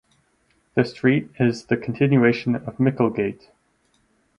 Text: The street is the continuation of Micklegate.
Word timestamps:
The 0.73 0.83
street 0.83 1.29
is 1.39 1.65
the 1.65 1.77
continuation 1.77 2.55
of 2.55 2.77
Micklegate. 2.79 3.49